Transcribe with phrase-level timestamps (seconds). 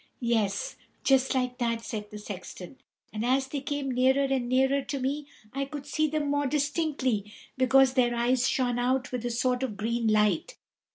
[0.19, 2.77] "Yes, just like that!" said the Sexton;
[3.13, 7.31] "and as they came nearer and nearer to me I could see them more distinctly,
[7.55, 10.57] because their eyes shone out with a sort of green light.